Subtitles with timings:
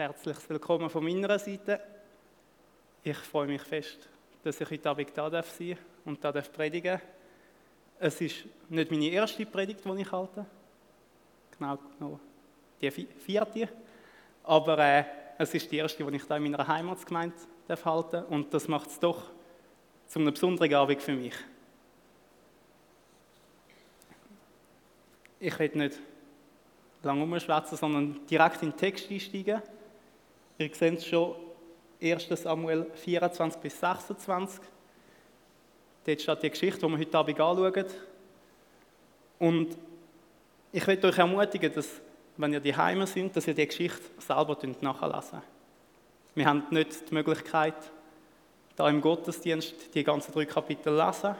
[0.00, 1.78] herzliches Willkommen von meiner Seite.
[3.04, 4.08] Ich freue mich fest,
[4.42, 5.60] dass ich heute Abend da sein darf
[6.06, 6.98] und darf predigen.
[7.98, 10.46] Es ist nicht meine erste Predigt, die ich halte,
[11.58, 12.18] genau, genau
[12.80, 13.68] die vierte,
[14.44, 15.04] aber äh,
[15.36, 17.36] es ist die erste, die ich da in meiner Heimatsgemeinde
[17.68, 17.84] darf
[18.30, 19.24] und das macht es doch
[20.06, 21.34] zu einem besonderen Abend für mich.
[25.40, 25.98] Ich will nicht
[27.02, 29.60] lange umschwätzen, sondern direkt in den Text einsteigen.
[30.60, 31.36] Ihr seht es schon,
[32.02, 32.28] 1.
[32.28, 34.60] Samuel 24 bis 26.
[36.04, 37.86] Dort steht die Geschichte, die wir heute Abend anschauen.
[39.38, 39.78] Und
[40.70, 41.88] ich möchte euch ermutigen, dass,
[42.36, 45.40] wenn ihr die Heime sind, dass ihr die Geschichte selber nachlesen
[46.34, 47.90] Wir haben nicht die Möglichkeit,
[48.76, 51.36] da im Gottesdienst die ganzen drei Kapitel lesen.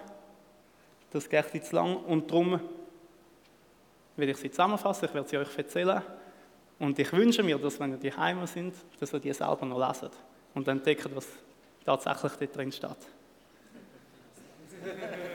[1.11, 1.95] Das geht zu lang.
[2.05, 2.59] Und darum
[4.17, 6.03] will ich sie zusammenfassen, ich werde sie euch erzählen.
[6.81, 9.79] Und ich wünsche mir, dass wenn ihr die Heime sind, dass ihr die selber noch
[9.79, 10.13] leset
[10.55, 11.29] und entdeckt, was
[11.85, 12.97] tatsächlich dort drin steht.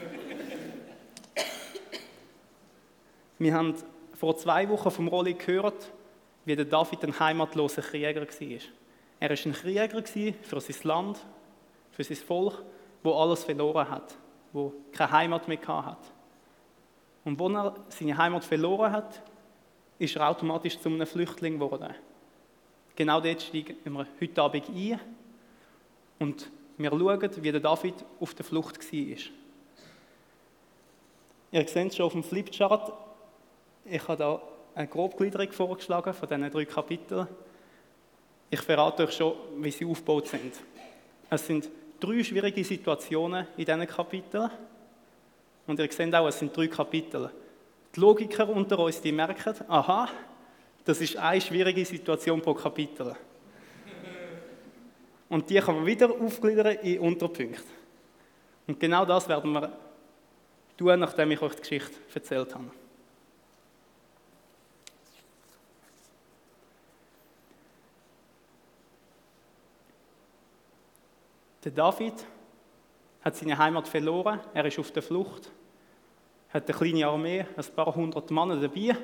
[3.37, 3.75] Wir haben
[4.13, 5.91] vor zwei Wochen vom Rolli gehört,
[6.45, 8.59] wie der David ein heimatloser Krieger war.
[9.19, 10.03] Er war ein Krieger
[10.41, 11.23] für sein Land,
[11.91, 12.63] für sein Volk,
[13.03, 14.15] wo alles verloren hat,
[14.51, 16.07] wo keine Heimat mehr hatte.
[17.23, 19.21] Und als er seine Heimat verloren hat,
[19.99, 21.93] ist er automatisch zu einem Flüchtling geworden.
[22.95, 24.99] Genau dort steigen wir heute Abend ein
[26.19, 29.17] und wir schauen, wie der David auf der Flucht war.
[31.51, 32.93] Ihr seht es schon auf dem Flipchart,
[33.85, 34.41] ich habe da
[34.73, 37.27] eine Grobgliederung vorgeschlagen von diesen drei Kapiteln.
[38.49, 40.53] Ich verrate euch schon, wie sie aufgebaut sind.
[41.29, 41.69] Es sind
[41.99, 44.51] drei schwierige Situationen in diesen Kapiteln.
[45.67, 47.31] Und ihr seht auch, es sind drei Kapitel.
[47.95, 50.09] Die Logiker unter uns, die merken, aha,
[50.83, 53.15] das ist eine schwierige Situation pro Kapitel.
[55.29, 57.63] Und die kann man wieder aufgliedern in Unterpunkte.
[58.67, 59.71] Und genau das werden wir
[60.77, 62.71] tun, nachdem ich euch die Geschichte erzählt habe.
[71.63, 72.13] Der David
[73.23, 75.49] hat seine Heimat verloren, er ist auf der Flucht,
[76.55, 78.95] hat eine kleine Armee, ein paar hundert Männer dabei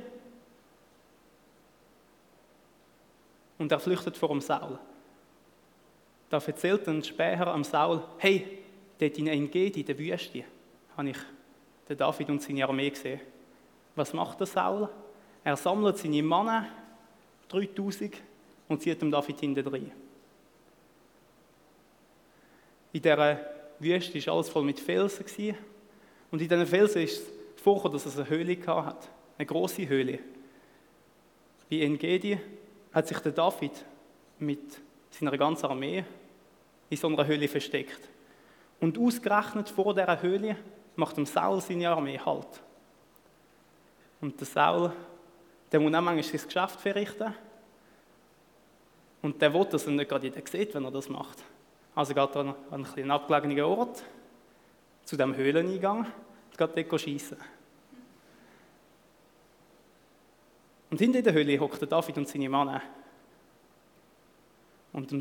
[3.58, 4.80] und er flüchtet vor dem Saul.
[6.30, 8.60] Da erzählt dann später am Saul, hey,
[8.98, 10.46] dort in Engedi, der Wüste,
[10.96, 11.18] habe ich
[11.90, 13.20] den David und seine Armee gesehen.
[13.98, 14.88] Was macht der Saul?
[15.44, 16.70] Er sammelt seine Männer,
[17.50, 18.16] 3000,
[18.70, 19.92] und zieht dem David hinten rein.
[22.94, 23.40] In dieser
[23.78, 25.58] Wüste war alles voll mit Felsen.
[26.32, 29.08] Und in diesen Felsen ist vorgekommen, dass es eine Höhle hatte.
[29.38, 30.20] Eine große Höhle.
[31.70, 32.38] Bei Engedi
[32.92, 33.72] hat sich der David
[34.40, 36.04] mit seiner ganzen Armee
[36.90, 38.10] in so einer Höhle versteckt.
[38.80, 40.58] Und ausgerechnet vor dieser Höhle
[40.96, 42.62] macht dem Saul seine Armee Halt.
[44.20, 44.92] Und der Saul,
[45.72, 47.34] der muss auch manchmal sein Geschäft verrichten.
[49.22, 51.38] Und der will, dass er nicht gerade jeder sieht, wenn er das macht.
[51.94, 54.04] Also geht er an einen kleinen abgelegenen Ort,
[55.06, 56.08] zu dem Höhleneingang,
[56.58, 57.38] geht dort schiessen.
[60.90, 62.82] Und hinter der Höhle hockt David und seine Männer.
[64.92, 65.12] Und,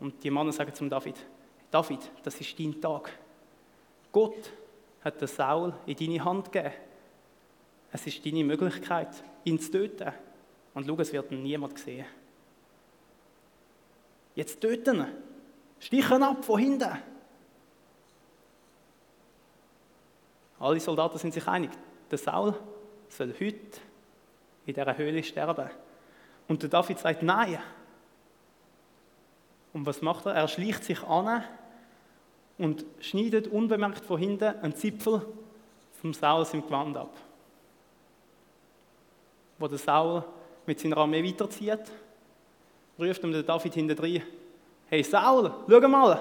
[0.00, 1.14] und die Männer sagen zum David,
[1.70, 3.12] David, das ist dein Tag.
[4.10, 4.50] Gott
[5.04, 6.74] hat den Saul in deine Hand gegeben.
[7.92, 9.08] Es ist deine Möglichkeit,
[9.44, 10.12] ihn zu töten.
[10.74, 12.06] Und schau, es wird niemand sehen.
[14.34, 15.06] Jetzt töten.
[15.78, 16.98] Stichen ab von hinten.
[20.60, 21.70] Alle Soldaten sind sich einig,
[22.10, 22.54] der Saul
[23.08, 23.80] soll heute
[24.66, 25.70] in dieser Höhle sterben.
[26.46, 27.58] Und der David sagt Nein.
[29.72, 30.34] Und was macht er?
[30.34, 31.42] Er schleicht sich an
[32.58, 35.24] und schneidet unbemerkt von hinten einen Zipfel
[36.00, 37.16] vom Saul im Gewand ab.
[39.58, 40.24] Wo der Saul
[40.66, 41.90] mit seiner Armee weiterzieht,
[42.98, 44.22] ruft ihm der David hinten rein,
[44.88, 46.20] Hey Saul, schau mal,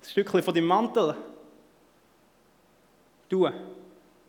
[0.00, 1.16] das Stückchen von deinem Mantel.
[3.34, 3.50] Du,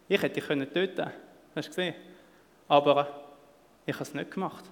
[0.10, 1.12] ich hätte dich töten können,
[1.54, 1.94] hast du gesehen?
[2.68, 3.22] Aber
[3.86, 4.66] ich habe es nicht gemacht,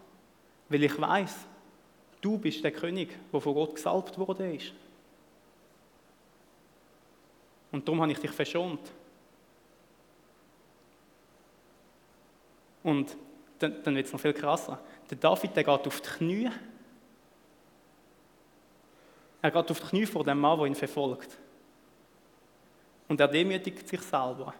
[0.69, 1.45] weil ich weiß,
[2.19, 4.73] du bist der König, der von Gott gesalbt worden ist.
[7.71, 8.79] Und darum habe ich dich verschont.
[12.81, 13.15] Und
[13.59, 14.79] dann, dann wird es noch viel krasser.
[15.11, 16.49] Der David, der geht auf die Knie
[19.43, 21.37] er geht auf die Knie vor dem Mann, der ihn verfolgt.
[23.13, 24.55] Und er demütigt sich selber.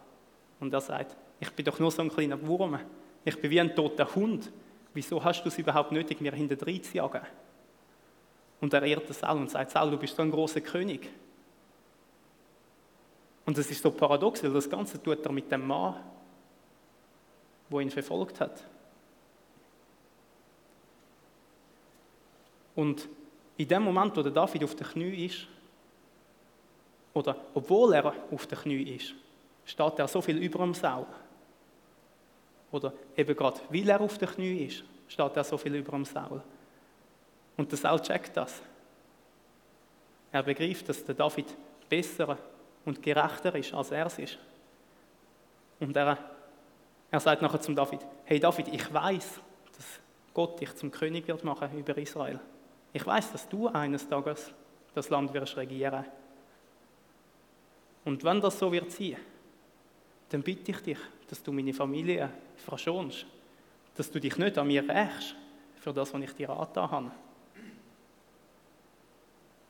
[0.60, 2.80] Und er sagt, ich bin doch nur so ein kleiner Wurm.
[3.26, 4.52] Ich bin wie ein toter Hund.
[4.94, 7.24] Wieso hast du es überhaupt nötig, mir hinter zu jagen?
[8.62, 11.10] Und er ehrt Saul und sagt, Saul, du bist so ein großer König.
[13.44, 15.96] Und das ist so paradox, weil das Ganze tut er mit dem Mann,
[17.72, 18.64] wo ihn verfolgt hat.
[22.76, 23.10] Und
[23.58, 25.48] in dem Moment, wo der David auf den Knie ist,
[27.14, 29.14] oder obwohl er auf den Knie ist,
[29.66, 31.06] steht er so viel über dem Saul.
[32.72, 36.06] Oder eben gerade, weil er auf den Knie ist, steht er so viel über dem
[36.06, 36.42] Saul.
[37.56, 38.62] Und der Saul checkt das.
[40.32, 41.46] Er begreift, dass der David
[41.88, 42.38] besser
[42.86, 44.40] und gerechter ist, als er es ist.
[45.80, 46.18] Und er,
[47.12, 49.40] er sagt nachher zum David, hey David, ich weiß,
[49.76, 49.86] dass
[50.34, 52.40] Gott dich zum König wird machen über Israel.
[52.92, 54.52] Ich weiß, dass du eines Tages
[54.96, 56.06] das Land wirst regieren.
[58.06, 59.18] Und wenn das so wird sein,
[60.30, 60.98] dann bitte ich dich,
[61.30, 63.26] dass du meine Familie verschonst,
[63.96, 65.36] dass du dich nicht an mir rächst
[65.80, 67.12] für das, was ich dir angetan habe.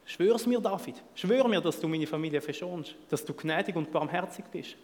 [0.06, 1.02] Schwör es mir, David.
[1.16, 4.76] Schwör mir, dass du meine Familie verschonst, dass du gnädig und barmherzig bist.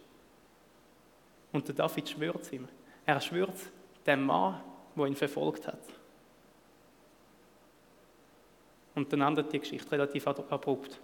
[1.52, 2.68] Und der David schwört es ihm.
[3.04, 3.56] Er schwört
[4.06, 4.60] dem Mann,
[4.96, 5.80] der ihn verfolgt hat.
[8.94, 10.98] Und dann endet die Geschichte relativ abrupt.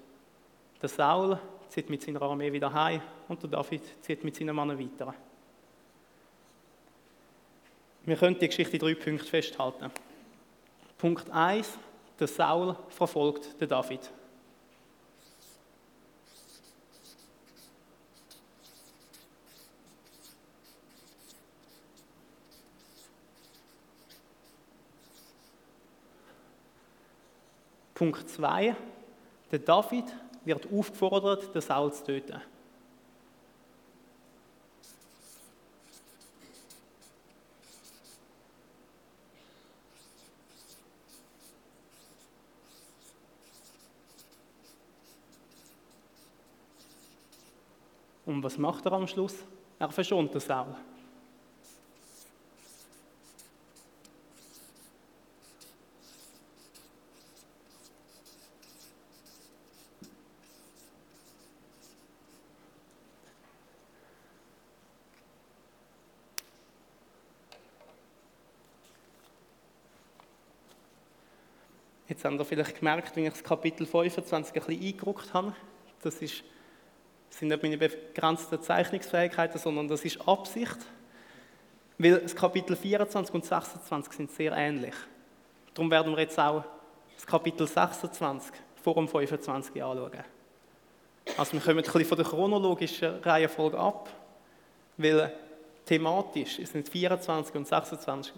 [0.80, 4.78] Der Saul zieht mit seiner Armee wieder heim und der David zieht mit seinen Männern
[4.78, 5.14] weiter.
[8.04, 9.90] Wir können die Geschichte in drei Punkte festhalten.
[10.96, 11.78] Punkt 1,
[12.18, 14.10] der Saul verfolgt den David.
[27.96, 28.76] Punkt 2.
[29.50, 30.04] Der David
[30.46, 32.40] wird aufgefordert, den Saul zu töten.
[48.24, 49.36] Und was macht er am Schluss?
[49.78, 50.74] Er verschont den Saul.
[72.26, 75.54] Habt ihr vielleicht gemerkt, wenn ich das Kapitel 25 ein bisschen eingerückt habe.
[76.02, 76.42] Das ist,
[77.30, 80.78] sind nicht meine begrenzten Zeichnungsfähigkeiten, sondern das ist Absicht.
[81.98, 84.94] Weil das Kapitel 24 und 26 sind sehr ähnlich.
[85.74, 86.64] Darum werden wir jetzt auch
[87.14, 88.52] das Kapitel 26
[88.82, 90.24] vor dem 25 anschauen.
[91.36, 94.08] Also wir kommen ein bisschen von der chronologischen Reihenfolge ab,
[94.96, 95.32] weil
[95.84, 98.34] thematisch sind 24 und 26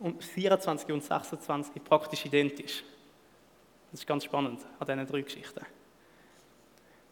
[0.00, 2.82] und 24 und 26 praktisch identisch.
[3.94, 5.64] Das ist ganz spannend an diesen drei Geschichten.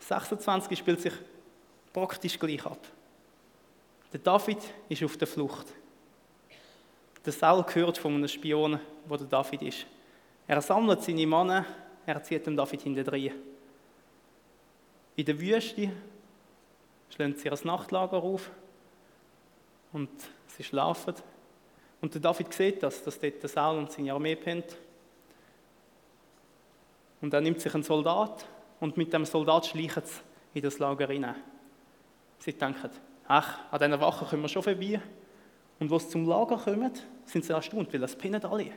[0.00, 1.12] 26 spielt sich
[1.92, 2.80] praktisch gleich ab.
[4.12, 4.58] Der David
[4.88, 5.68] ist auf der Flucht.
[7.24, 9.86] Der Saul gehört von einem Spion, wo der David ist.
[10.48, 11.64] Er sammelt seine Männer,
[12.04, 13.32] er zieht dem David hinterher.
[15.14, 15.92] In der Wüste
[17.10, 18.50] schlagen sie ihr Nachtlager auf
[19.92, 20.10] und
[20.48, 21.14] sie schlafen.
[22.00, 24.76] Und der David sieht das, dass dort der Saul und seine Armee pennt.
[27.22, 28.44] Und er nimmt sich einen Soldat
[28.80, 30.20] und mit dem Soldat schleichen sie
[30.54, 31.36] in das Lager hinein.
[32.40, 32.90] Sie denken,
[33.26, 35.00] ach, an diesen Wachen kommen wir schon vorbei.
[35.78, 36.92] Und als sie zum Lager kommen,
[37.24, 38.72] sind sie erstaunt, weil es pennen alle.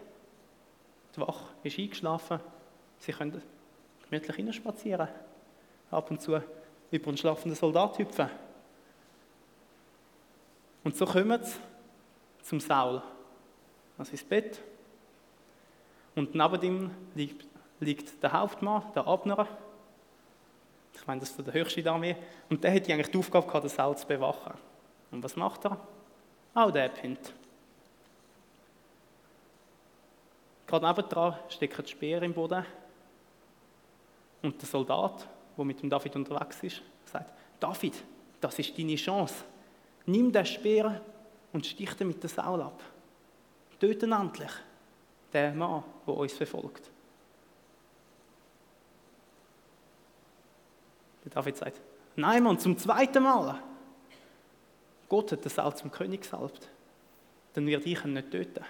[1.16, 2.40] Die Wache ist eingeschlafen,
[3.00, 3.42] sie können
[4.04, 5.08] gemütlich hineinspazieren.
[5.90, 6.40] Ab und zu
[6.92, 8.30] über einen schlafenden Soldat hüpfen.
[10.84, 11.58] Und so kommen sie
[12.44, 13.02] zum Saul,
[13.98, 14.62] also ins Bett.
[16.16, 19.48] Und neben ihm liegt liegt der Hauptmann, der Abner.
[20.94, 22.16] Ich meine, das ist der höchste der Armee.
[22.50, 24.54] Und der hätte eigentlich die Aufgabe gehabt, das Saul zu bewachen.
[25.12, 25.78] Und was macht er?
[26.54, 27.34] Auch der pinnt.
[30.68, 32.66] Gerade nebendran steckt ein Speer im Boden.
[34.42, 35.28] Und der Soldat,
[35.58, 38.04] der mit dem David unterwegs ist, sagt: David,
[38.42, 39.44] das ist deine Chance.
[40.06, 41.02] Nimm den Speer
[41.52, 42.82] und stich ihn mit dem Saul ab.
[43.80, 44.52] Töten endlich
[45.34, 46.90] den Mann, der uns verfolgt.
[51.26, 51.82] Der David sagt,
[52.16, 53.62] nein Mann, zum zweiten Mal.
[55.10, 56.70] Gott hat das auch zum König gesalbt.
[57.54, 58.64] Dann wird ich ihn nicht töten.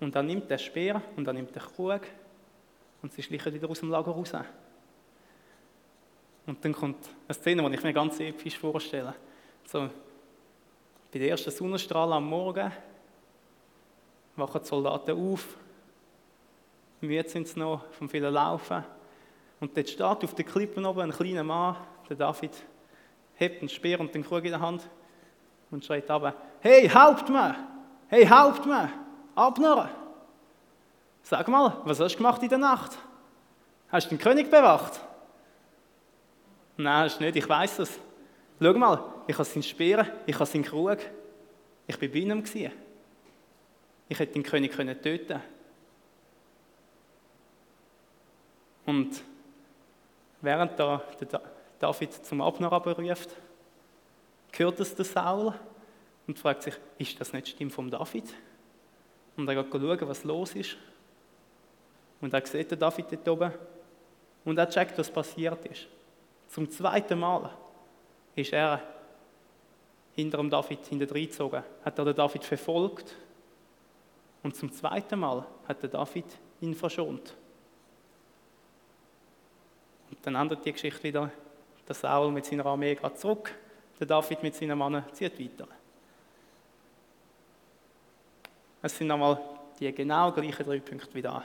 [0.00, 2.00] Und dann nimmt der Speer und dann nimmt der Krug
[3.02, 4.32] und sie schlichen wieder aus dem Lager raus.
[6.46, 9.14] Und dann kommt eine Szene, die ich mir ganz episch vorstelle.
[9.64, 9.88] So,
[11.12, 12.72] bei den ersten Sonnenstrahlen am Morgen
[14.34, 15.56] wachen die Soldaten auf,
[17.02, 18.84] müde sind sie noch vom vielen Laufen.
[19.60, 21.76] Und dort steht auf der Klippe oben ein kleiner Mann,
[22.08, 22.52] der David,
[23.34, 24.88] hebt einen Speer und den Krug in der Hand
[25.70, 27.56] und schreit aber: Hey, Hauptmann!
[28.08, 28.92] Hey, Hauptmann!
[29.34, 29.90] Abner!
[31.22, 32.98] Sag mal, was hast du gemacht in der Nacht?
[33.88, 35.00] Hast du den König bewacht?
[36.76, 37.98] Nein, hast du nicht, ich weiß es.
[38.60, 40.98] Schau mal, ich habe seinen Speer, ich habe seinen Krug.
[41.86, 42.72] Ich bin bei ihm.
[44.08, 45.40] Ich hätte den König können töten
[48.86, 49.22] Und
[50.40, 51.02] während da
[51.78, 53.30] David zum Abner ruft,
[54.52, 55.54] hört es der Saul
[56.26, 58.24] und fragt sich, ist das nicht die Stimme von David?
[59.36, 60.76] Und er geht schauen, was los ist.
[62.20, 63.52] Und er sieht den David dort oben
[64.44, 65.88] und er checkt, was passiert ist.
[66.48, 67.50] Zum zweiten Mal
[68.34, 68.80] ist er
[70.14, 73.16] hinter dem David hinterhergezogen, hat er den David verfolgt
[74.42, 76.26] und zum zweiten Mal hat der David
[76.60, 77.34] ihn verschont.
[80.12, 81.30] Und dann endet die Geschichte wieder,
[81.88, 83.52] der Saul mit seiner Armee geht zurück,
[83.98, 85.66] der David mit seinen Mannen zieht weiter.
[88.82, 89.40] Es sind nochmal
[89.80, 91.38] die genau gleichen drei Punkte wie da.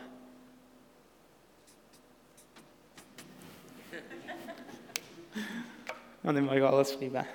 [6.24, 7.26] Und ich mag alles schreiben.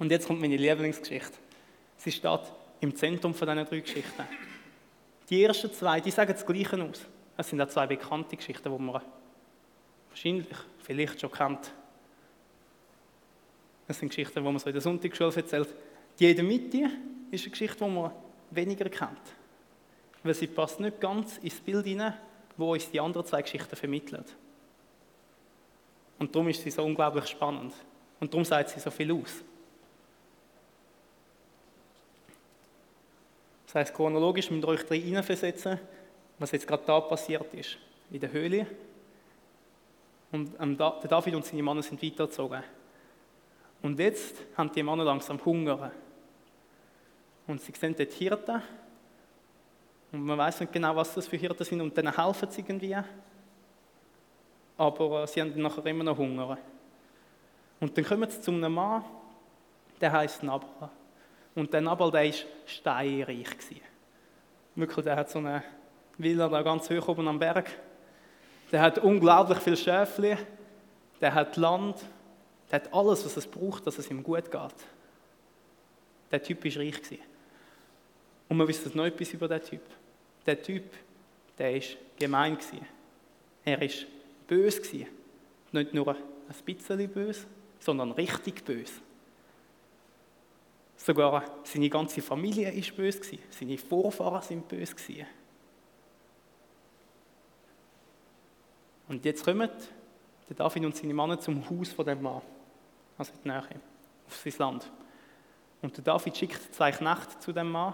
[0.00, 1.38] Und jetzt kommt meine Lieblingsgeschichte.
[1.96, 2.40] Sie steht
[2.80, 4.26] im Zentrum von diesen drei Geschichten.
[5.30, 7.06] Die ersten zwei, die sagen das Gleiche aus.
[7.42, 9.02] Es sind auch zwei bekannte Geschichten, die man
[10.10, 10.46] wahrscheinlich,
[10.78, 11.72] vielleicht schon kennt.
[13.88, 15.74] Es sind Geschichten, die man so in der Sonntagsschule erzählt.
[16.20, 16.88] Die in Mitte
[17.32, 18.12] ist eine Geschichte, die man
[18.52, 19.18] weniger kennt.
[20.22, 22.14] Weil sie passt nicht ganz ins Bild hinein,
[22.56, 24.24] wo uns die anderen zwei Geschichten vermitteln.
[26.20, 27.74] Und darum ist sie so unglaublich spannend.
[28.20, 29.42] Und darum sagt sie so viel aus.
[33.66, 35.80] Das heißt, chronologisch müsst ihr euch drin hineinversetzen,
[36.38, 37.78] was jetzt gerade da passiert ist,
[38.10, 38.66] in der Höhle.
[40.32, 42.62] Und ähm, der David und seine Männer sind weitergezogen.
[43.82, 45.92] Und jetzt haben die Männer langsam Hunger.
[47.46, 48.62] Und sie sehen dort Hirten.
[50.12, 51.80] Und man weiß nicht genau, was das für Hirten sind.
[51.80, 52.96] Und denen helfen sie irgendwie.
[54.78, 56.58] Aber äh, sie haben nachher immer noch Hunger.
[57.80, 59.04] Und dann kommen sie zu einem Mann,
[60.00, 60.90] der heißt Nabal.
[61.54, 62.32] Und der Nabal, der war
[62.64, 63.46] steinreich.
[64.74, 65.62] Wirklich, der hat so eine
[66.18, 67.70] Villa da ganz hoch oben am Berg.
[68.70, 70.36] Der hat unglaublich viel Schäfli.
[71.20, 71.96] Der hat Land.
[72.70, 74.74] Der hat alles, was es braucht, dass es ihm gut geht.
[76.30, 77.18] Der Typ war reich.
[78.48, 79.82] Und man wissen noch etwas über den Typ.
[80.46, 80.84] Der Typ,
[81.58, 81.80] der war
[82.18, 82.58] gemein.
[83.64, 83.88] Er war
[84.46, 85.06] böse.
[85.72, 87.46] Nicht nur ein bisschen böse,
[87.78, 89.00] sondern richtig böse.
[90.96, 95.26] Sogar seine ganze Familie war böse, seine Vorfahren waren böse.
[99.12, 99.68] Und jetzt kommen
[100.48, 102.40] der David und seine Männer zum Haus von dem Mann,
[103.18, 103.80] also in die Nähe,
[104.26, 104.90] auf sein Land.
[105.82, 107.92] Und der David schickt zwei Knechte zu dem Mann.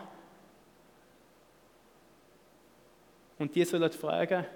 [3.37, 4.46] Und die sollen fragen,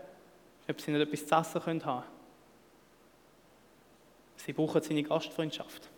[0.69, 2.02] ob sie nicht etwas zu essen haben können.
[4.37, 5.90] Sie brauchen seine Gastfreundschaft.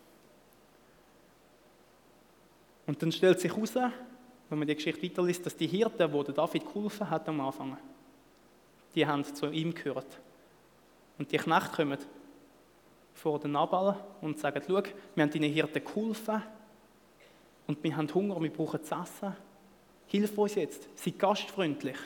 [2.87, 6.64] Und dann stellt sich heraus, wenn man die Geschichte weiterliest, dass die Hirten, die David
[6.64, 7.76] geholfen hat am Anfang,
[8.94, 10.21] die haben zu ihm gehört.
[11.18, 11.99] Und die Knechte kommen
[13.14, 14.83] vor den Nabal und sagen, schau,
[15.14, 16.42] wir haben deinen Hirten geholfen
[17.66, 19.37] und wir haben Hunger, wir brauchen zu essen.
[20.06, 21.97] Hilf uns jetzt, sei gastfreundlich.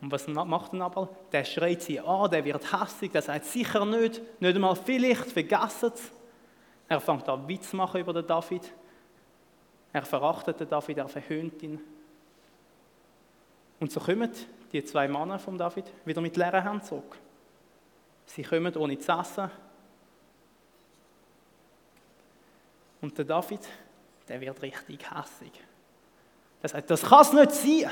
[0.00, 1.08] Und was macht der Nabal?
[1.30, 5.92] Der schreit sie an, der wird hässlich, der sagt sicher nicht, nicht einmal vielleicht, vergessen
[5.94, 6.10] es.
[6.88, 8.72] Er fängt an, Witz zu machen über den David.
[9.92, 11.80] Er verachtet den David, er verhöhnt ihn.
[13.78, 14.30] Und so kommen
[14.72, 17.16] die zwei Männer von David wieder mit leeren Händen zurück.
[18.26, 19.50] Sie kommen ohne zu essen.
[23.00, 23.60] Und der David,
[24.28, 25.52] der wird richtig hässig.
[26.62, 27.90] Er sagt, das kann es nicht sein.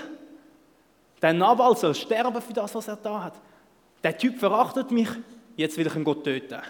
[1.20, 3.35] Der Nabal soll sterben für das, was er da hat.
[4.02, 5.08] Der Typ verachtet mich,
[5.56, 6.62] jetzt will ich ihn Gott töten.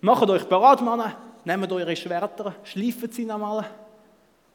[0.00, 3.68] Macht euch bereit, Männer, nehmt eure Schwerter, schleifen sie nochmal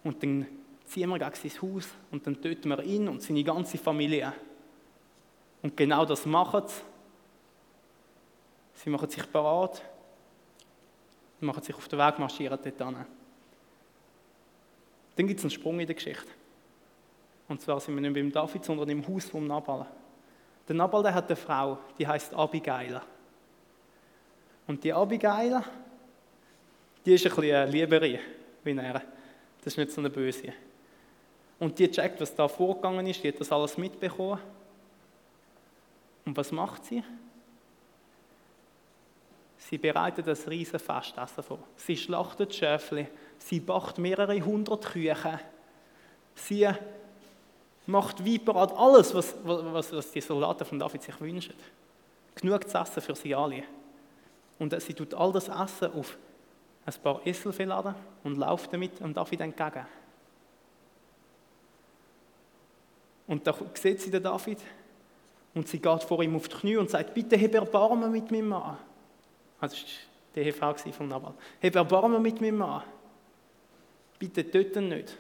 [0.03, 0.45] und dann
[0.85, 4.33] ziehen wir gegen sein Haus und dann töten wir ihn und seine ganze Familie.
[5.61, 6.81] Und genau das machen sie.
[8.75, 9.81] Sie machen sich bereit,
[11.39, 13.05] machen sich auf den Weg, marschieren dort hin.
[15.15, 16.27] Dann gibt es einen Sprung in der Geschichte.
[17.47, 19.85] Und zwar sind wir nicht beim David, sondern im Haus vom Nabal.
[20.67, 23.01] Der Nabal der hat eine Frau, die heißt Abigail.
[24.65, 25.61] Und die Abigail,
[27.05, 28.19] die ist ein bisschen eine Liebere.
[28.63, 29.01] wie er.
[29.63, 30.53] Das ist nicht so eine Böse.
[31.63, 34.37] Und die checkt, was da vorgegangen ist, die hat das alles mitbekommen.
[36.25, 37.01] Und was macht sie?
[39.59, 41.59] Sie bereitet das riesen Festessen vor.
[41.77, 45.39] Sie schlachtet Schäfli, sie backt mehrere hundert Küche,
[46.35, 46.69] sie
[47.85, 51.55] macht Wein parat, alles, was, was, was die Soldaten von David sich wünschen.
[52.35, 53.63] Genug zu essen für sie alle.
[54.59, 56.17] Und sie tut all das Essen auf
[56.85, 59.85] ein paar Esel laden und läuft damit und David entgegen.
[63.27, 64.59] Und da sieht sie den David
[65.53, 68.49] und sie geht vor ihm auf die Knie und sagt, bitte heb Erbarmen mit meinem
[68.49, 68.77] Mann.
[69.59, 69.91] Also das war
[70.35, 71.33] die Ehefrau von Nabal.
[71.59, 72.83] Heb Erbarmen mit meinem Mann.
[74.19, 75.17] Bitte töten nicht.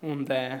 [0.00, 0.60] Und äh,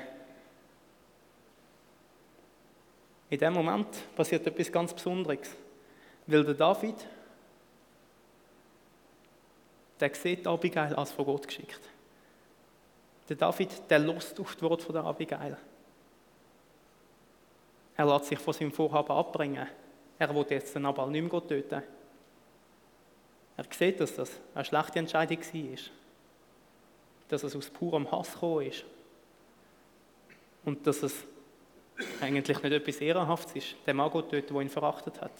[3.30, 5.54] in dem Moment passiert etwas ganz Besonderes.
[6.26, 6.96] Weil der David,
[10.00, 11.80] der sieht Abigail als von Gott geschickt.
[13.28, 15.56] Der David, der lost auf das Wort von der Abigail.
[17.96, 19.66] Er lässt sich von seinem Vorhaben abbringen.
[20.18, 21.82] Er will jetzt den Nabal nicht mehr töten.
[23.56, 25.78] Er sieht, dass das eine schlechte Entscheidung war.
[27.28, 28.84] Dass es aus purem Hass gekommen ist.
[30.64, 31.24] Und dass es
[32.20, 35.32] eigentlich nicht etwas Ehrenhaftes ist, den Mann töten, der ihn verachtet hat.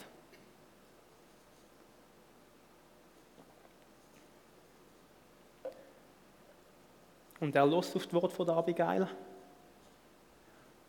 [7.41, 9.09] Und er lässt auf das Wort von der Abigail.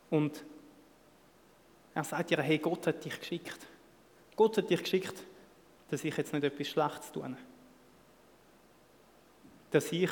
[0.10, 0.44] Und
[1.94, 3.68] er sagt ihr, hey, Gott hat dich geschickt.
[4.36, 5.24] Gott hat dich geschickt,
[5.90, 7.36] dass ich jetzt nicht etwas Schlechtes tue.
[9.72, 10.10] Dass ich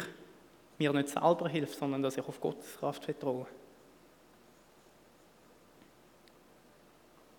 [0.78, 3.47] mir nicht selber hilfe, sondern dass ich auf Gottes Kraft vertraue.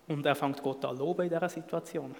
[0.07, 2.15] Und er fängt Gott an loben in dieser Situation.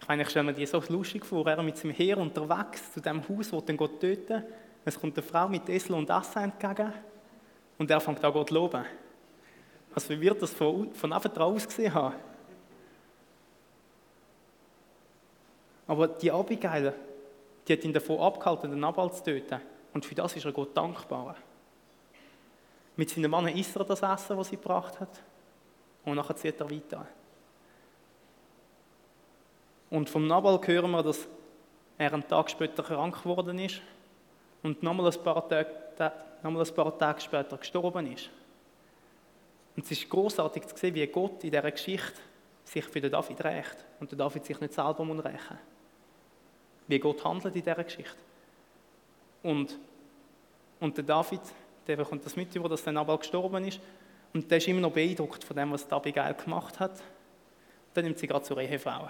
[0.00, 3.00] Ich meine, ich stelle mir die so lustig vor, er mit seinem Heer unterwegs zu
[3.00, 4.44] dem Haus, wo dann Gott töten.
[4.88, 6.90] Es kommt eine Frau mit Esel und Essen entgegen
[7.76, 8.86] und er fängt an Gott loben.
[9.94, 12.14] Also wie wird das von, von dran ausgesehen haben?
[15.86, 16.94] Aber die Abigail,
[17.66, 19.60] die hat ihn davon abgehalten, den Nabal zu töten.
[19.92, 21.36] Und für das ist er Gott dankbar.
[22.96, 25.20] Mit seinem Mann isst er das Essen, das sie gebracht hat.
[26.06, 27.06] Und nachher zieht er weiter.
[29.90, 31.28] Und vom Nabal hören wir, dass
[31.98, 33.82] er einen Tag später krank geworden ist
[34.62, 35.70] und nochmal ein paar Tage,
[36.42, 38.30] nochmal ein paar Tage später gestorben ist.
[39.76, 42.20] Und es ist großartig zu sehen, wie Gott in dieser Geschichte
[42.64, 45.58] sich für den David rächt und der David sich nicht selber muss rächen
[46.86, 48.16] Wie Gott handelt in dieser Geschichte.
[49.42, 49.78] Und,
[50.80, 51.40] und der David,
[51.86, 53.80] der bekommt das mit, über dass der Nabal gestorben ist
[54.34, 57.00] und der ist immer noch beeindruckt von dem, was Abigail gemacht hat.
[57.94, 59.08] Dann nimmt sie gerade zur Ehefrau.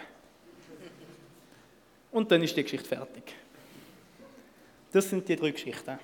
[2.12, 3.34] Und dann ist die Geschichte fertig.
[4.92, 5.98] Das sind die drei Geschichten.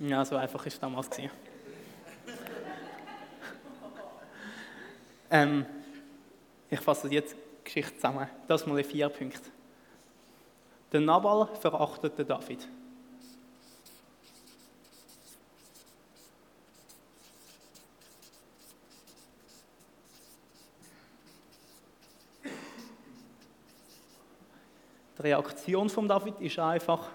[0.00, 1.08] Ja, so einfach ist es damals.
[5.30, 5.64] ähm,
[6.68, 8.28] ich fasse jetzt die Geschichte zusammen.
[8.48, 9.48] Das mal in vier Punkte.
[10.90, 12.66] Der Nabal verachtet den David.
[25.22, 27.08] Die Reaktion von David ist einfach,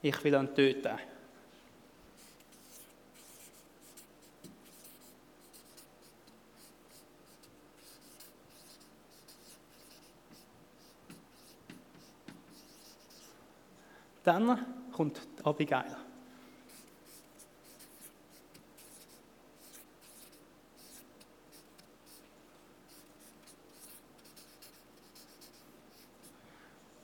[0.00, 0.98] ich will ihn töten.
[14.24, 16.09] Dann kommt Abigail.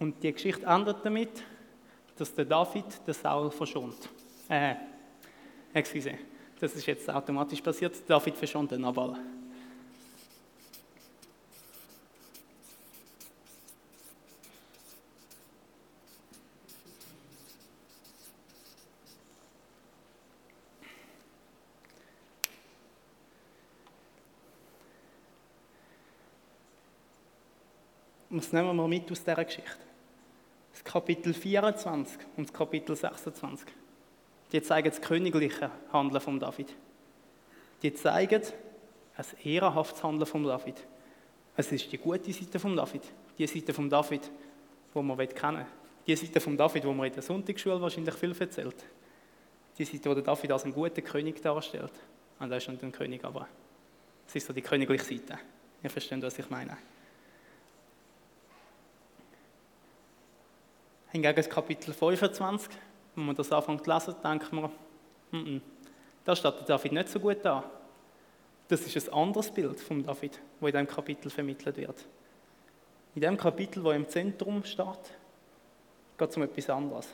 [0.07, 1.43] Und die Geschichte endet damit,
[2.17, 4.09] dass der David den Saul verschont.
[4.49, 4.77] Äh,
[5.75, 6.13] excuse,
[6.61, 8.09] das ist jetzt automatisch passiert.
[8.09, 9.17] David verschont den Nabal.
[28.31, 29.86] Was nehmen wir mit aus dieser Geschichte?
[30.97, 33.69] Kapitel 24 und Kapitel 26.
[34.51, 36.75] Die zeigen das königliche Handeln von David.
[37.83, 38.41] Die zeigen
[39.15, 40.77] ein ehrenhaftes Handeln von David.
[41.55, 43.03] Es ist die gute Seite von David.
[43.37, 44.23] Die Seite von David,
[44.95, 45.67] die man kennen will.
[46.07, 48.83] Die Seite von David, die man in der Sonntagsschule wahrscheinlich viel erzählt.
[49.77, 51.93] Die Seite, die David als einen guten König darstellt.
[52.39, 53.47] Und er ist nicht ein König, aber
[54.27, 55.39] es ist so die königliche Seite.
[55.83, 56.79] Ihr versteht, was ich meine.
[61.13, 62.71] Hingegen das Kapitel 25,
[63.15, 64.71] wenn man das anfängt zu lesen, denkt man,
[65.31, 65.61] mm -mm,
[66.25, 67.63] das steht David nicht so gut an.
[68.69, 72.05] Das ist ein anderes Bild von David, das in diesem Kapitel vermittelt wird.
[73.15, 74.87] In dem Kapitel, wo im Zentrum steht,
[76.19, 77.09] geht es um etwas anderes.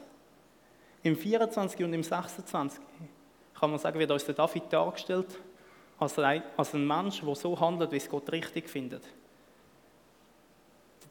[1.02, 2.80] Im 24 und im 26
[3.58, 5.38] kann man sagen, wird uns der David dargestellt
[5.98, 9.04] als ein Mensch, der so handelt, wie es Gott richtig findet.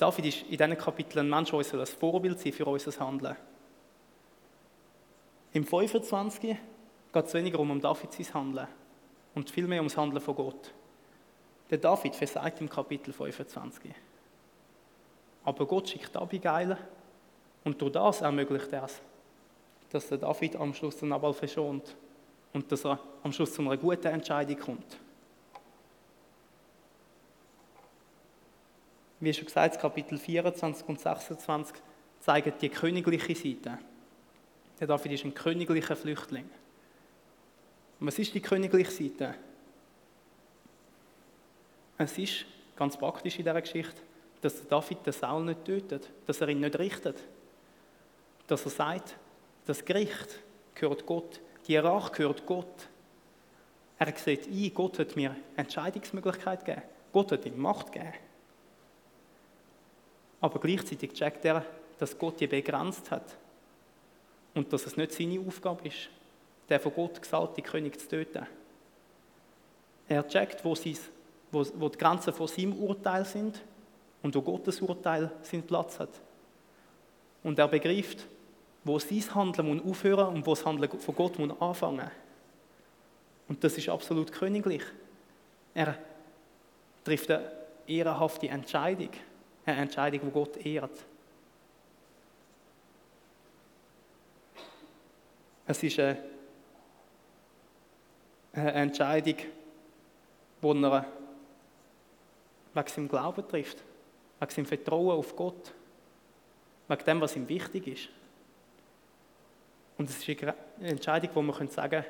[0.02, 3.36] David ist in diesem Kapitel ein Mensch, der als Vorbild sein für unser Handeln.
[5.54, 6.58] Im 25
[7.14, 8.68] geht es weniger um David sein Handeln
[9.36, 10.74] und vielmehr ums Handeln von Gott.
[11.70, 13.92] Der David versagt im Kapitel 25.
[15.44, 16.76] Aber Gott schickt Abigail
[17.64, 19.00] und durch das ermöglicht er es,
[19.92, 21.96] dass der David am Schluss den Nabal verschont
[22.54, 24.98] und dass er am Schluss zu einer guten Entscheidung kommt.
[29.22, 31.76] Wie schon gesagt, Kapitel 24 und 26
[32.20, 33.78] zeigen die königliche Seite.
[34.80, 36.50] Der David ist ein königlicher Flüchtling.
[38.00, 39.36] Und was ist die königliche Seite?
[42.00, 44.02] Es ist ganz praktisch in dieser Geschichte,
[44.42, 47.18] dass der David den Saul nicht tötet, dass er ihn nicht richtet.
[48.48, 49.16] Dass er sagt,
[49.68, 50.40] das Gericht
[50.74, 52.88] gehört Gott, die Rache gehört Gott.
[54.00, 56.88] Er sieht ein, Gott hat mir Entscheidungsmöglichkeit gegeben.
[57.14, 58.14] Gott hat ihm Macht gegeben.
[60.42, 61.64] Aber gleichzeitig checkt er,
[62.00, 63.38] dass Gott die begrenzt hat
[64.56, 66.10] und dass es nicht seine Aufgabe ist,
[66.70, 68.48] den von Gott gesalbten König zu töten.
[70.08, 70.76] Er checkt, wo,
[71.52, 73.62] wo, wo die Grenzen von seinem Urteil sind
[74.24, 76.10] und wo Gottes Urteil seinen Platz hat.
[77.44, 78.26] Und er begreift,
[78.84, 82.10] wo sein Handeln muss aufhören und wo das Handeln von Gott muss anfangen.
[83.48, 84.84] Und das ist absolut königlich.
[85.74, 85.98] Er
[87.04, 87.52] trifft eine
[87.88, 89.10] ehrenhafte Entscheidung,
[89.66, 91.06] eine Entscheidung, die Gott ehrt.
[95.68, 96.18] Es ist eine,
[98.54, 99.36] Entscheidung,
[100.62, 101.06] die er
[102.74, 103.84] wegen seinem Glauben trifft
[104.42, 105.72] wegen seinem Vertrauen auf Gott,
[106.88, 108.10] wegen dem, was ihm wichtig ist.
[109.98, 112.06] Und es ist eine Entscheidung, wo man sagen können,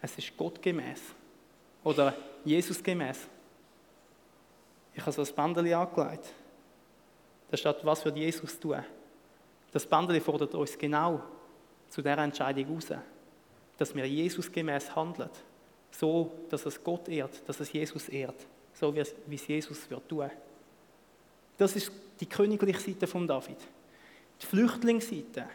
[0.00, 1.00] es ist gottgemäß
[1.84, 2.14] oder
[2.44, 3.28] Jesusgemäß.
[4.94, 6.32] Ich habe so ein Bändchen angelegt.
[7.50, 8.84] Da steht, was wird Jesus tun?
[9.72, 11.22] Das Bändchen fordert uns genau
[11.88, 12.92] zu dieser Entscheidung raus,
[13.76, 15.30] dass wir Jesus gemäß handeln.
[15.90, 18.46] So, dass es Gott ehrt, dass es Jesus ehrt.
[18.72, 20.30] So, wie es Jesus wird tun.
[21.58, 23.58] Das ist die königliche Seite von David.
[24.40, 25.46] Die Flüchtlingsseite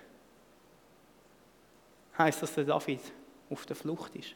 [2.17, 2.99] heißt, dass der David
[3.49, 4.35] auf der Flucht ist,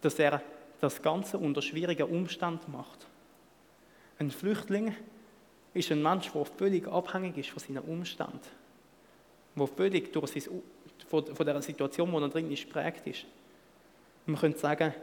[0.00, 0.42] dass er
[0.80, 3.06] das Ganze unter schwierigen Umständen macht.
[4.18, 4.94] Ein Flüchtling
[5.74, 8.40] ist ein Mensch, der völlig abhängig ist von seinen Umständen,
[9.56, 10.62] der völlig durch sein,
[11.08, 13.26] von, von der Situation, wo er drin ist, prägt ist.
[14.26, 14.94] man könnte sagen,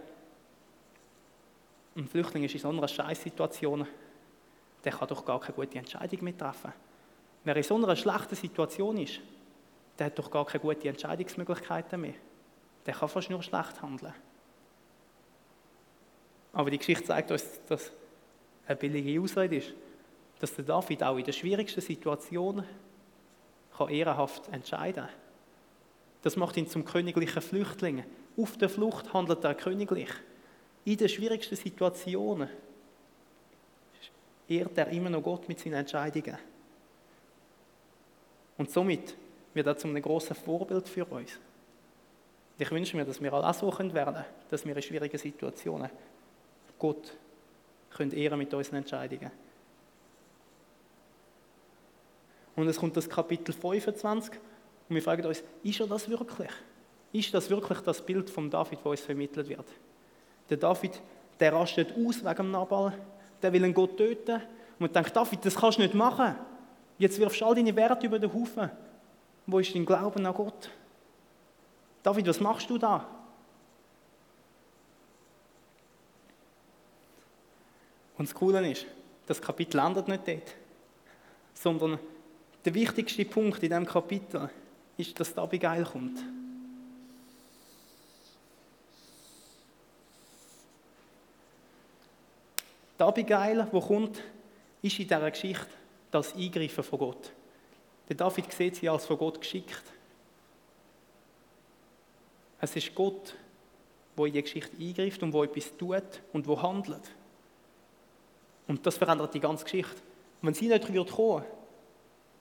[1.96, 3.88] ein Flüchtling ist in so einer Scheißsituation
[4.86, 6.72] der kann doch gar keine gute Entscheidung mehr treffen.
[7.44, 9.20] Wer in so einer schlechten Situation ist,
[9.98, 12.14] der hat doch gar keine gute Entscheidungsmöglichkeiten mehr.
[12.86, 14.14] Der kann fast nur schlecht handeln.
[16.54, 17.92] Aber die Geschichte zeigt uns, dass
[18.68, 19.74] eine billige Ausrede ist,
[20.40, 22.64] dass der David auch in der schwierigsten Situation
[23.78, 25.14] kann ehrenhaft entscheiden kann.
[26.22, 28.04] Das macht ihn zum königlichen Flüchtling.
[28.38, 30.10] Auf der Flucht handelt er königlich.
[30.84, 32.50] In den schwierigsten Situationen
[34.48, 36.38] ehrt er immer noch Gott mit seinen Entscheidungen.
[38.58, 39.16] Und somit
[39.54, 41.32] wird er zu einem großen Vorbild für uns.
[42.58, 45.90] Ich wünsche mir, dass wir alle auch so werden können, dass wir in schwierigen Situationen
[46.80, 47.14] Gott
[47.92, 49.32] können ehren mit unseren Entscheidungen.
[52.56, 54.34] Und es kommt das Kapitel 25
[54.88, 56.52] und wir fragen uns, ist er das wirklich?
[57.12, 59.66] Ist das wirklich das Bild von David, das uns vermittelt wird?
[60.50, 61.02] Der David,
[61.40, 62.94] der rastet aus wegen dem Nabal,
[63.42, 64.36] der will einen Gott töten.
[64.36, 66.36] Und man denkt, David, das kannst du nicht machen.
[66.98, 68.70] Jetzt wirfst du all deine Werte über den Haufen.
[69.48, 70.70] Wo ist dein Glauben an Gott?
[72.04, 73.06] David, was machst du da?
[78.18, 78.86] Und das Coole ist,
[79.26, 80.56] das Kapitel endet nicht dort,
[81.54, 82.00] sondern
[82.66, 84.50] der wichtigste Punkt in diesem Kapitel
[84.98, 86.18] ist, dass Abigail kommt.
[92.98, 94.22] Die Abigail, die kommt,
[94.82, 95.68] ist in dieser Geschichte
[96.10, 97.32] das Eingreifen von Gott.
[98.10, 99.84] Der David sieht sie als von Gott geschickt.
[102.62, 103.36] Es ist Gott,
[104.18, 107.04] der in die Geschichte eingreift und wo etwas tut und wo handelt.
[108.68, 110.02] Und das verändert die ganze Geschichte.
[110.42, 111.46] Und wenn sie nicht kommen würde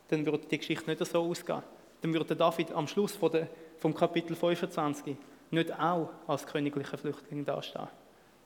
[0.08, 1.62] dann würde die Geschichte nicht so ausgehen.
[2.02, 5.16] dann würde David am Schluss von der, vom Kapitel 25
[5.50, 7.88] nicht auch als königlicher Flüchtling dastehen,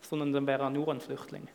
[0.00, 1.48] sondern dann wäre er nur ein Flüchtling.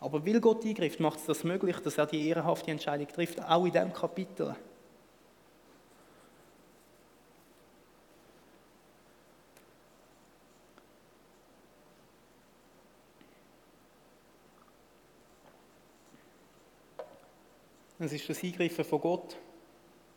[0.00, 3.64] Aber weil Gott eingreift, macht es das möglich, dass er die ehrenhafte Entscheidung trifft, auch
[3.64, 4.54] in diesem Kapitel.
[18.06, 19.36] Es ist das Eingreifen von Gott,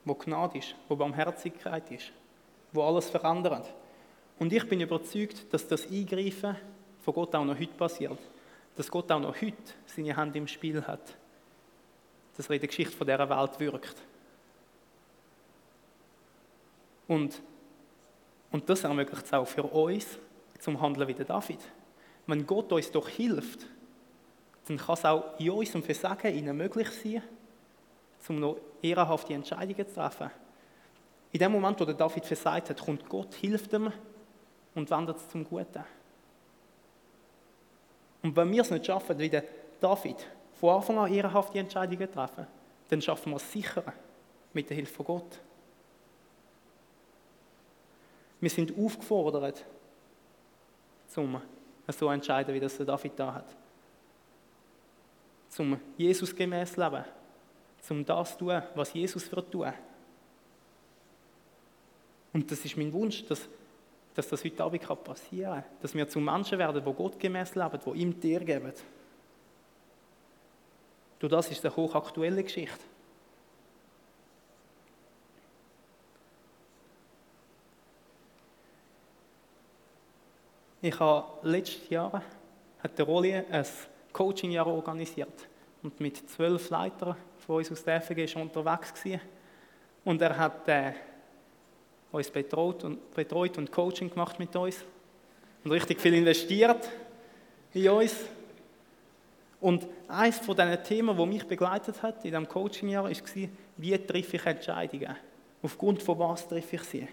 [0.05, 2.11] wo Gnade ist, wo Barmherzigkeit ist,
[2.71, 3.73] wo alles verändert.
[4.37, 6.55] Und ich bin überzeugt, dass das Eingreifen
[7.01, 8.19] von Gott auch noch heute passiert.
[8.75, 9.55] Dass Gott auch noch heute
[9.87, 11.17] seine Hand im Spiel hat.
[12.37, 13.95] Dass er in der Geschichte dieser Welt wirkt.
[17.07, 17.41] Und,
[18.51, 20.19] und das ermöglicht es auch für uns,
[20.59, 21.59] zum Handeln wie der David.
[22.27, 23.65] Wenn Gott uns doch hilft,
[24.67, 27.23] dann kann es auch in unserem Versagen ihnen möglich sein,
[28.27, 30.29] um noch ehrenhafte Entscheidungen zu treffen.
[31.31, 33.91] In dem Moment, wo der David versagt hat, kommt Gott, hilft ihm
[34.75, 35.83] und wendet es zum Guten.
[38.21, 39.43] Und wenn wir es nicht schaffen, wie der
[39.79, 40.27] David,
[40.59, 42.45] von Anfang an ehrenhafte Entscheidungen treffen,
[42.89, 43.93] dann schaffen wir es sicher
[44.51, 45.39] mit der Hilfe von Gott.
[48.41, 49.63] Wir sind aufgefordert,
[51.07, 51.41] zum
[51.87, 53.55] so entscheiden, wie das der David da hat.
[55.49, 57.03] Zum Jesus gemäß leben
[57.89, 59.73] um das zu tun, was Jesus wird tun.
[62.33, 63.47] Und das ist mein Wunsch, dass,
[64.13, 65.63] dass das heute Abend passieren kann.
[65.81, 68.73] Dass wir zu Menschen werden, die Gott gemäß leben, die ihm dir geben.
[71.19, 72.79] Durch das ist eine hochaktuelle Geschichte.
[80.81, 82.23] Ich habe letztes Jahr
[82.81, 83.65] hat der Rolli ein
[84.13, 85.49] Coachingjahr organisiert
[85.83, 87.17] und mit zwölf Leitern
[87.49, 89.21] von uns aus der FG schon unterwegs gewesen.
[90.05, 90.93] Und er hat äh,
[92.11, 94.85] uns betreut und, betreut und Coaching gemacht mit uns
[95.63, 96.87] und richtig viel investiert
[97.73, 98.15] in uns.
[99.59, 103.11] Und eines von diesen Themen, das mich begleitet hat in diesem Coachingjahr, war,
[103.77, 105.15] wie treffe ich Entscheidungen?
[105.63, 107.07] Aufgrund von was treffe ich sie?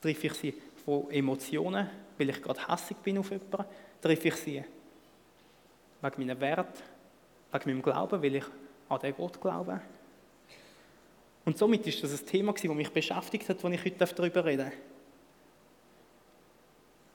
[0.00, 0.54] Treffe ich sie
[0.86, 3.66] von Emotionen, weil ich gerade hässlich bin auf jemanden?
[4.00, 4.64] Treffe ich sie
[6.00, 6.82] wegen meiner Wert,
[7.52, 8.44] wegen meinem Glauben, weil ich
[8.88, 9.80] an den Gott glauben.
[11.44, 14.72] Und somit ist das ein Thema, das mich beschäftigt hat, als ich heute darüber rede.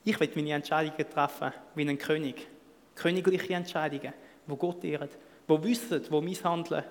[0.03, 2.47] Ich will meine Entscheidungen treffen wie ein König.
[2.95, 4.13] Königliche Entscheidungen,
[4.45, 6.83] wo Gott ehrt, wo wissen, wo mein Handeln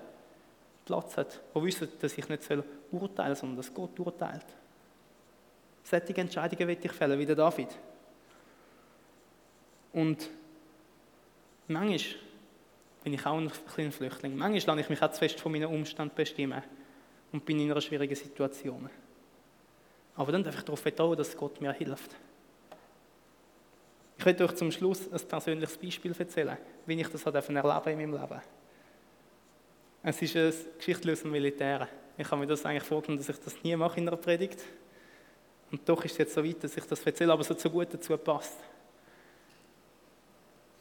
[0.85, 2.43] Platz hat, wo wissen, dass ich nicht
[2.91, 4.45] urteilen soll, sondern dass Gott urteilt.
[5.83, 7.69] Solche Entscheidungen will ich fällen, wie der David.
[9.93, 10.29] Und
[11.67, 11.99] manchmal
[13.03, 14.35] bin ich auch ein kleiner Flüchtling.
[14.35, 16.61] Manchmal lasse ich mich auch zu fest von meinen Umständen bestimmen
[17.31, 18.89] und bin in einer schwierigen Situation.
[20.15, 22.15] Aber dann darf ich darauf vertrauen, dass Gott mir hilft.
[24.17, 27.97] Ich werde euch zum Schluss ein persönliches Beispiel erzählen, wie ich das erleben durfte in
[27.97, 28.41] meinem Leben.
[30.03, 31.87] Es ist eine Geschichte aus dem Militär.
[32.17, 34.59] Ich habe mir das eigentlich vorgenommen, dass ich das nie mache in einer Predigt.
[35.71, 37.87] Und doch ist es jetzt so weit, dass ich das erzähle, aber so zu gut
[37.93, 38.57] dazu passt.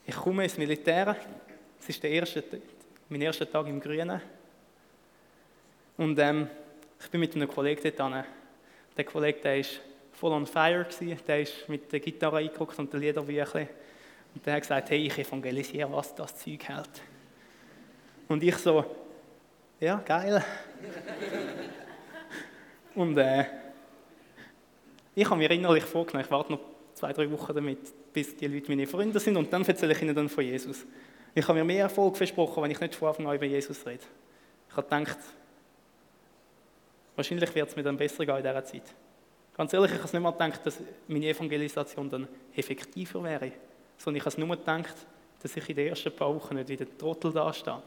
[0.04, 1.16] Ich komme ins Militär
[1.80, 2.42] es ist der erste,
[3.08, 4.20] mein erster Tag im Grünen.
[5.96, 6.48] Und ähm,
[7.00, 8.24] ich bin mit einem Kollegen dort hin.
[8.96, 9.64] Der Kollege, der
[10.12, 11.18] voll on fire gewesen.
[11.26, 13.68] Der ist mit der Gitarre eingeguckt und den Liederbüchern.
[14.34, 16.90] Und der hat gesagt, hey, ich evangelisiere, was das Zeug hält.
[18.28, 18.84] Und ich so,
[19.80, 20.44] ja, geil.
[22.94, 23.44] und äh,
[25.14, 26.60] ich habe mir innerlich vorgenommen, ich warte noch
[26.94, 30.14] zwei, drei Wochen damit, bis die Leute meine Freunde sind und dann erzähle ich ihnen
[30.14, 30.84] dann von Jesus.
[31.34, 34.04] Ich habe mir mehr Erfolg versprochen, wenn ich nicht von Anfang an über Jesus rede.
[34.70, 35.18] Ich habe gedacht,
[37.16, 38.94] wahrscheinlich wird es mir dann besser gehen in dieser Zeit.
[39.56, 43.52] Ganz ehrlich, ich habe nicht mal gedacht, dass meine Evangelisation dann effektiver wäre,
[43.96, 44.94] sondern ich habe nur gedacht,
[45.42, 47.82] dass ich in den ersten paar Wochen nicht wieder Trottel dastehe.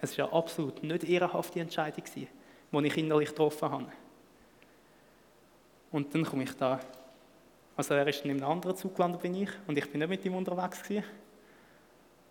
[0.00, 3.92] Es war eine absolut nicht ehrenhafte Entscheidung, die ich innerlich getroffen habe.
[5.92, 6.80] Und dann komme ich da,
[7.76, 10.24] also er ist in einem anderen Zug gelandet bin ich, und ich bin nicht mit
[10.24, 11.04] ihm unterwegs gewesen.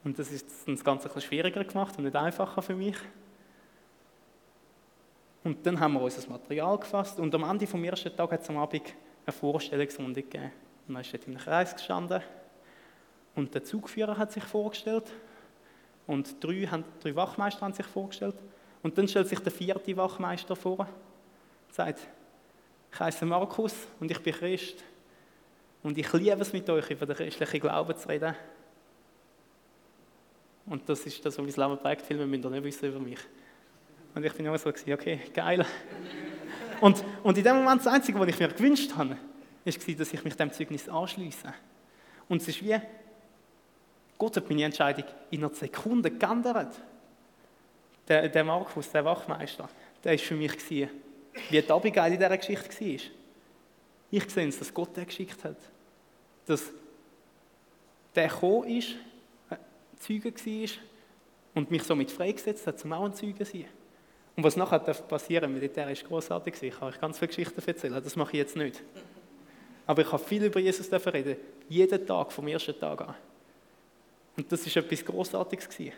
[0.03, 2.95] Und das ist das Ganze etwas schwieriger gemacht und nicht einfacher für mich.
[5.43, 8.49] Und dann haben wir unser Material gefasst und am Ende vom ersten Tag hat es
[8.49, 8.93] am Abend
[9.25, 10.51] eine Vorstellungsrunde gegeben.
[10.87, 12.21] Und dann ist dort im Kreis gestanden
[13.35, 15.11] und der Zugführer hat sich vorgestellt
[16.07, 18.35] und drei, haben, drei Wachmeister haben sich vorgestellt.
[18.81, 21.99] Und dann stellt sich der vierte Wachmeister vor und sagt,
[22.91, 24.83] ich heiße Markus und ich bin Christ
[25.83, 28.35] und ich liebe es mit euch über den christlichen Glauben zu reden.
[30.69, 32.03] Und das ist das, was mein Leben prägt.
[32.03, 33.19] Viel mehr müsst ihr nicht wissen über mich.
[34.13, 35.65] Und ich bin immer so, okay, geil.
[36.79, 39.17] Und, und in dem Moment das Einzige, was ich mir gewünscht habe,
[39.65, 41.53] war, dass ich mich dem Zeugnis anschließe.
[42.27, 42.79] Und es ist wie,
[44.17, 46.79] Gott hat meine Entscheidung in einer Sekunde geändert.
[48.07, 49.69] Der, der Markus, der Wachmeister,
[50.03, 50.89] der war für mich, gewesen,
[51.49, 52.99] wie die Abigail in dieser Geschichte war.
[54.11, 55.57] Ich sehe es, dass Gott den geschickt hat.
[56.45, 56.71] Dass
[58.15, 58.95] der gekommen ist,
[59.99, 60.69] Zeuge war
[61.55, 63.65] und mich somit freigesetzt hat, zum auch ein Zeuge zu sein.
[64.35, 66.63] Und was nachher passieren darf, Militär ist großartig.
[66.63, 68.81] Ich kann euch ganz viele Geschichten erzählen, das mache ich jetzt nicht.
[69.85, 71.35] Aber ich habe viel über Jesus reden,
[71.67, 73.15] jeden Tag, vom ersten Tag an.
[74.37, 75.93] Und das ist etwas Großartiges gewesen.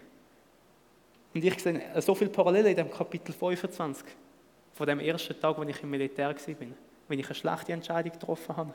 [1.33, 4.05] Und ich sehe so viele Parallelen in dem Kapitel 25,
[4.73, 6.55] von dem ersten Tag, wo ich im Militär war,
[7.07, 8.73] wenn ich eine schlechte Entscheidung getroffen habe.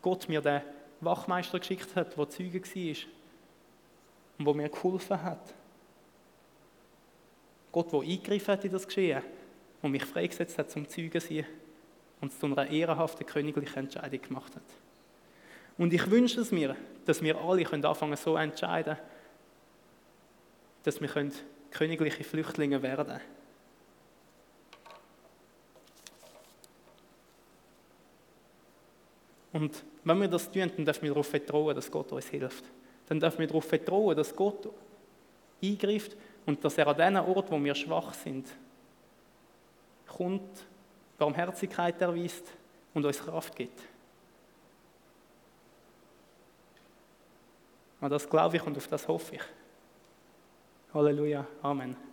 [0.00, 0.62] Gott mir den
[1.00, 2.96] Wachmeister geschickt hat, der Zeuge war
[4.38, 5.54] und der mir geholfen hat.
[7.72, 9.22] Gott, der eingegriffen hat in das Geschehen
[9.82, 11.46] und mich freigesetzt hat zum Zeugen sein
[12.20, 14.62] und es zu einer ehrenhaften königlichen Entscheidung gemacht hat.
[15.76, 18.96] Und ich wünsche es mir, dass wir alle anfangen so entscheiden,
[20.82, 21.30] dass wir
[21.70, 23.20] königliche Flüchtlinge werden können.
[29.52, 32.64] Und wenn wir das tun, dann dürfen wir darauf vertrauen, dass Gott uns hilft.
[33.08, 34.68] Dann dürfen wir darauf vertrauen, dass Gott
[35.62, 36.16] eingreift
[36.46, 38.46] und dass er an den Ort, wo wir schwach sind,
[40.06, 40.66] kommt,
[41.18, 42.46] Barmherzigkeit erweist
[42.94, 43.80] und uns Kraft gibt.
[48.00, 49.42] Und das glaube ich und auf das hoffe ich.
[50.94, 51.46] Halleluja.
[51.62, 52.07] Amen.